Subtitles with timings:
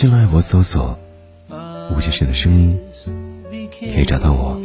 [0.00, 0.96] 新浪微博搜索
[1.90, 2.78] “吴先生的声音”，
[3.80, 4.56] 可以找到我。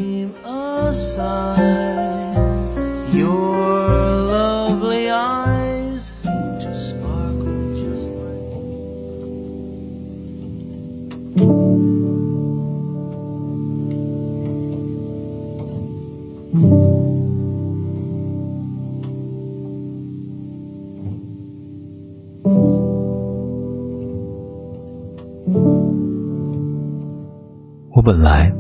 [27.96, 28.52] 我本来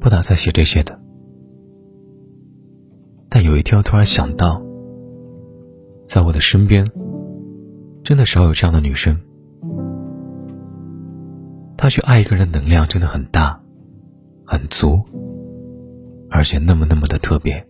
[0.00, 0.98] 不打算写这些的，
[3.28, 4.62] 但有一天我突然想到，
[6.06, 6.82] 在我的身边，
[8.02, 9.14] 真的少有这样的女生。
[11.76, 13.60] 她去爱一个人的能量真的很大，
[14.46, 14.98] 很足，
[16.30, 17.62] 而且那么那么的特别。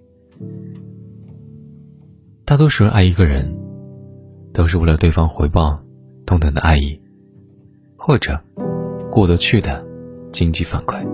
[2.45, 3.53] 大多数人爱一个人，
[4.53, 5.83] 都是为了对方回报
[6.27, 7.01] 同等的爱意，
[7.97, 8.41] 或者
[9.11, 9.85] 过得去的
[10.33, 11.05] 经济反馈。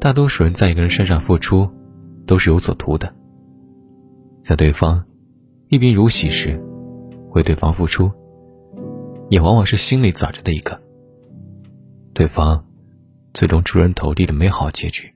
[0.00, 1.68] 大多数人在一个人身上付出，
[2.26, 3.12] 都是有所图的。
[4.40, 5.04] 在对方
[5.68, 6.58] 一贫如洗时，
[7.30, 8.10] 为对方付出，
[9.28, 10.80] 也往往是心里攒着的一个。
[12.14, 12.64] 对方
[13.34, 15.12] 最终出人头地的美好结局。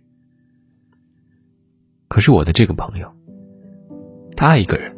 [2.08, 3.10] 可是我的这个朋友，
[4.36, 4.92] 他爱一个人，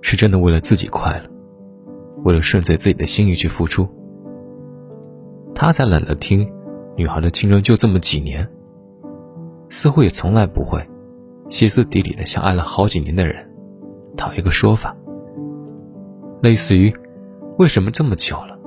[0.00, 1.30] 是真的为了自己快乐，
[2.22, 3.88] 为了顺遂自己的心意去付出。
[5.54, 6.50] 他才懒得听
[6.96, 8.46] 女孩的青春就这么几年，
[9.68, 10.84] 似乎也从来不会
[11.48, 13.48] 歇斯底里的向爱了好几年的人
[14.16, 14.94] 讨一个说法，
[16.40, 16.92] 类似于
[17.58, 18.58] 为什么这么久了，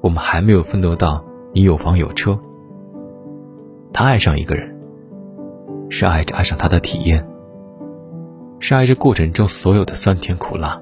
[0.00, 2.38] 我们还没有奋斗到你有房有车。
[3.92, 4.78] 他爱上一个人，
[5.88, 7.26] 是爱着爱上他的体验，
[8.60, 10.80] 是爱着过程中所有的酸甜苦辣。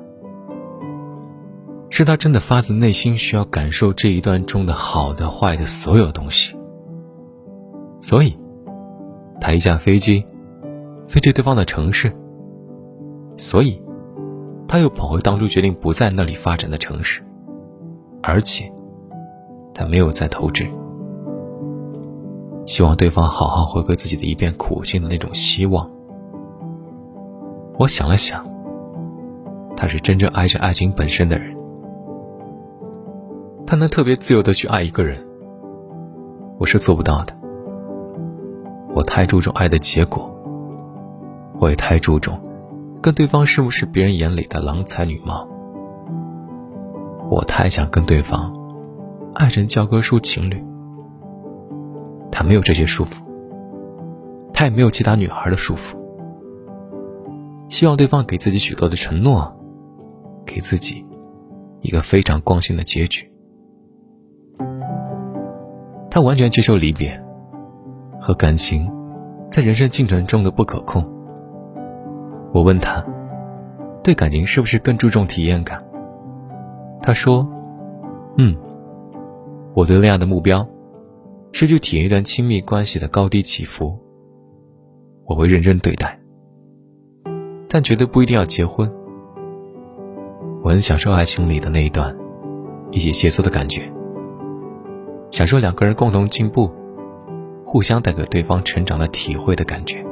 [1.99, 6.55] 是他真的发自内心需要感受这一段中的好的坏的所有东西，
[8.03, 8.37] 所以，
[9.41, 10.23] 他一架飞机
[11.09, 12.13] 飞去对方的城市，
[13.39, 13.81] 所以，
[14.69, 17.23] 他又跑回当初决定不在那里发展的城市，
[18.23, 18.71] 而且，
[19.73, 20.69] 他没有再投掷，
[22.67, 25.91] 希望对方好好回归自己的一片苦心的那种希望。
[27.79, 28.47] 我想了想，
[29.75, 31.56] 他是真正爱着爱情本身的人。
[33.67, 35.19] 他能特别自由的去爱一个人，
[36.57, 37.37] 我是做不到的。
[38.95, 40.33] 我太注重爱的结果，
[41.59, 42.41] 我也太注重
[43.03, 45.49] 跟对方是不是别人眼里的郎才女貌。
[47.29, 48.55] 我太想跟对方
[49.35, 50.65] 爱成教科书情侣。
[52.31, 53.21] 他没有这些束缚，
[54.53, 55.97] 他也没有其他女孩的束缚。
[57.69, 59.53] 希望对方给自己许多的承诺，
[60.45, 61.05] 给自己
[61.81, 63.29] 一个非常光鲜的结局。
[66.17, 67.23] 他完全接受离别
[68.19, 68.91] 和感情
[69.51, 71.05] 在人生进程中的不可控。
[72.55, 73.05] 我问他，
[74.03, 75.79] 对感情是不是更注重体验感？
[77.03, 77.47] 他说
[78.39, 78.57] ：“嗯，
[79.75, 80.67] 我对恋爱的目标
[81.53, 83.95] 是去体验一段亲密关系的高低起伏。
[85.27, 86.19] 我会认真对待，
[87.69, 88.91] 但绝对不一定要结婚。
[90.63, 92.17] 我很享受爱情里的那一段
[92.91, 93.83] 一起协作的感觉。”
[95.37, 96.73] 享受两个人共同进步、
[97.63, 100.03] 互相带给对方成长的体会的感觉。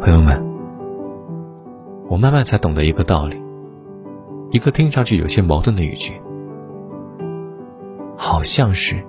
[0.00, 0.40] 朋友们，
[2.08, 3.36] 我慢慢才懂得一个道理，
[4.52, 6.12] 一个听上去有些矛盾的语句，
[8.16, 9.04] 好像是，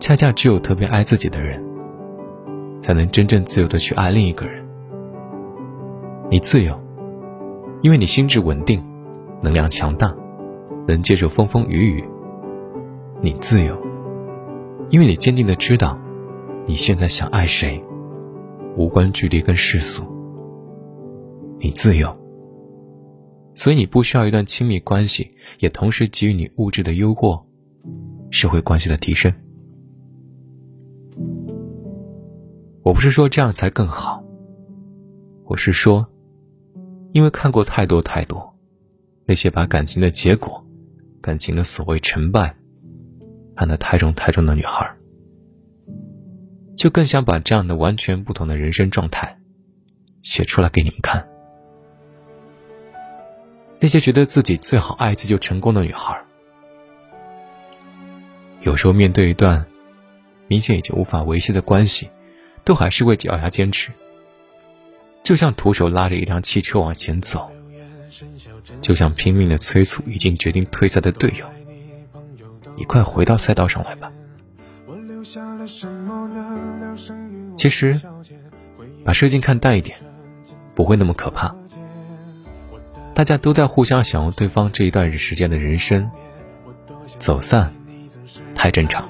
[0.00, 1.64] 恰恰只有特别爱自己的人，
[2.80, 4.66] 才能真正自由的去爱另一个人。
[6.28, 6.74] 你自由，
[7.80, 8.84] 因为你心智稳定，
[9.40, 10.12] 能量强大。
[10.86, 12.04] 能接受风风雨雨，
[13.22, 13.76] 你自由，
[14.88, 15.98] 因为你坚定的知道，
[16.66, 17.82] 你现在想爱谁，
[18.76, 20.02] 无关距离跟世俗。
[21.58, 22.16] 你自由，
[23.54, 27.42] 所以你不需要一段亲密关系，也同时给予你物质的诱惑，
[28.30, 29.32] 社会关系的提升。
[32.82, 34.24] 我不是说这样才更好，
[35.44, 36.06] 我是说，
[37.12, 38.56] 因为看过太多太多，
[39.26, 40.64] 那些把感情的结果
[41.20, 42.54] 感情的所谓成败，
[43.56, 44.90] 看得太重太重的女孩，
[46.76, 49.38] 就更想把这样的完全不同的人生状态
[50.22, 51.28] 写出来给你们看。
[53.78, 56.22] 那些觉得自己最好爱自就成功的女孩，
[58.60, 59.64] 有时候面对一段
[60.48, 62.10] 明显已经无法维系的关系，
[62.64, 63.90] 都还是会咬牙坚持，
[65.22, 67.50] 就像徒手拉着一辆汽车往前走，
[68.80, 71.46] 就像拼命的催促已经决定退赛的队友
[72.76, 74.10] ：“你快回到赛道上来吧。”
[77.56, 78.00] 其实，
[79.04, 79.98] 把事情看淡一点，
[80.74, 81.54] 不会那么可怕。
[83.14, 86.10] 大家都在互相享用对方这一段时间的人生，
[87.18, 87.72] 走散
[88.54, 89.08] 太正常。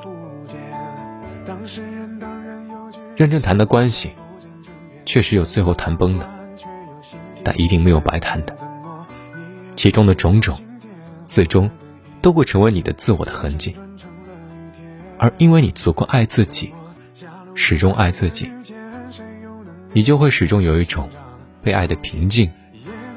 [3.16, 4.10] 认真谈的关系，
[5.04, 6.28] 确实有最后谈崩的，
[7.44, 8.69] 但一定没有白谈的。
[9.76, 10.58] 其中的种种，
[11.26, 11.70] 最终
[12.20, 13.74] 都会成为你的自我的痕迹。
[15.18, 16.72] 而因为你足够爱自己，
[17.54, 18.50] 始终爱自己，
[19.92, 21.08] 你就会始终有一种
[21.62, 22.50] 被爱的平静。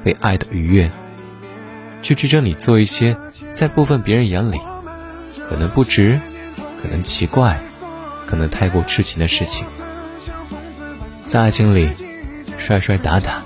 [0.02, 0.90] 被爱的愉悦，
[2.02, 3.16] 去支撑你做一些
[3.54, 4.60] 在部分别人眼里
[5.48, 6.20] 可能不值、
[6.82, 7.58] 可能奇怪、
[8.26, 9.64] 可能太过痴情的事情。
[11.24, 11.88] 在爱情里
[12.58, 13.42] 摔摔打打、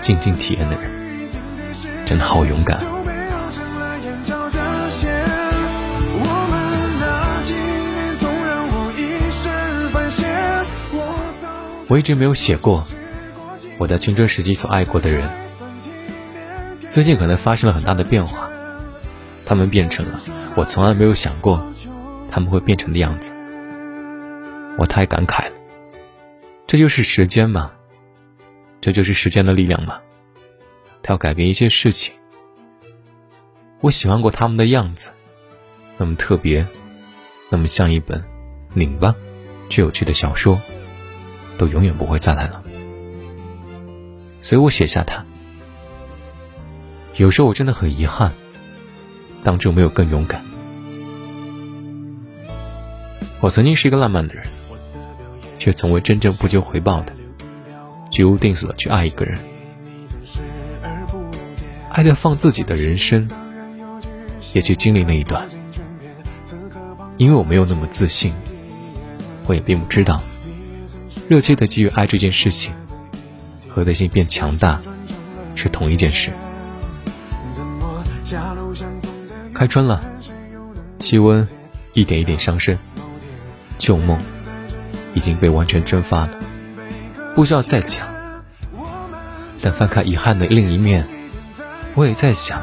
[0.00, 0.90] 静静体验的人，
[2.06, 2.78] 真的好勇敢。
[11.86, 12.86] 我一直没有写过
[13.78, 15.28] 我在青春时期所爱过的人。
[16.90, 18.48] 最近可能发生了很大的变化，
[19.44, 20.20] 他们变成了
[20.56, 21.72] 我从来没有想过
[22.30, 23.32] 他们会变成的样子。
[24.78, 25.56] 我太感慨了，
[26.66, 27.70] 这就是时间嘛，
[28.80, 30.00] 这就是时间的力量嘛，
[31.04, 32.12] 他要改变一些事情。
[33.82, 35.10] 我喜欢过他们的样子，
[35.98, 36.66] 那么特别，
[37.50, 38.24] 那么像一本
[38.72, 39.14] 拧巴
[39.68, 40.58] 却有趣的小说，
[41.58, 42.62] 都永远不会再来了。
[44.40, 45.22] 所以我写下它。
[47.16, 48.32] 有时候我真的很遗憾，
[49.42, 50.42] 当初没有更勇敢。
[53.40, 54.46] 我曾经是一个浪漫的人，
[55.58, 57.14] 却从未真正不求回报的
[58.10, 59.38] 居无定所的去爱一个人，
[61.94, 63.30] 爱的放自己的人生，
[64.52, 65.48] 也去经历那一段。
[67.16, 68.34] 因为我没有那么自信，
[69.46, 70.20] 我也并不知道，
[71.28, 72.72] 热切的给予爱这件事情，
[73.68, 74.80] 和内心变强大
[75.54, 76.32] 是同一件事。
[79.54, 80.02] 开春了，
[80.98, 81.46] 气温
[81.92, 82.76] 一点一点上升，
[83.78, 84.18] 旧梦
[85.14, 86.40] 已经被完全蒸发了，
[87.36, 88.04] 不需要再讲。
[89.62, 91.06] 但翻开遗憾的另一面，
[91.94, 92.60] 我也在想，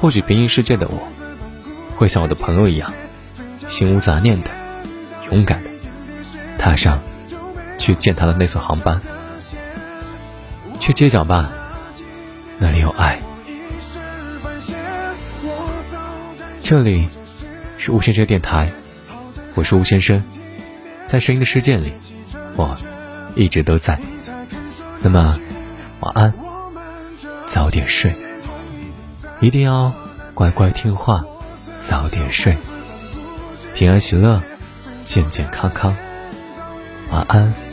[0.00, 1.08] 或许平行世界的我，
[1.96, 2.92] 会像我的朋友一样，
[3.66, 4.50] 心无杂念的、
[5.30, 5.70] 勇敢的，
[6.58, 7.02] 踏上
[7.78, 9.00] 去见他的那艘航班，
[10.80, 11.50] 去街角吧，
[12.58, 13.20] 那里有爱。
[16.62, 17.08] 这里
[17.76, 18.72] 是吴先生电台，
[19.54, 20.22] 我是吴先生，
[21.06, 21.92] 在声音的世界里，
[22.56, 22.76] 我
[23.34, 23.98] 一直都在。
[25.00, 25.38] 那么，
[26.00, 26.34] 晚安，
[27.48, 28.14] 早点睡，
[29.40, 29.92] 一定要
[30.34, 31.24] 乖乖听话，
[31.80, 32.56] 早点睡，
[33.74, 34.40] 平安喜乐，
[35.02, 35.96] 健健康康，
[37.10, 37.67] 晚安。